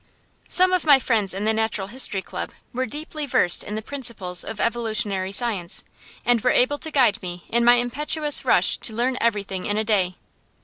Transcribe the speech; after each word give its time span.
Some 0.49 0.73
of 0.73 0.83
my 0.83 0.97
friends 0.97 1.31
in 1.31 1.45
the 1.45 1.53
Natural 1.53 1.87
History 1.89 2.23
Club 2.23 2.53
were 2.73 2.87
deeply 2.87 3.27
versed 3.27 3.63
in 3.63 3.75
the 3.75 3.83
principles 3.83 4.43
of 4.43 4.59
evolutionary 4.59 5.31
science, 5.31 5.83
and 6.25 6.41
were 6.41 6.49
able 6.49 6.79
to 6.79 6.89
guide 6.89 7.21
me 7.21 7.43
in 7.49 7.63
my 7.63 7.75
impetuous 7.75 8.43
rush 8.43 8.77
to 8.77 8.95
learn 8.95 9.15
everything 9.21 9.65
in 9.65 9.77
a 9.77 9.83
day. 9.83 10.15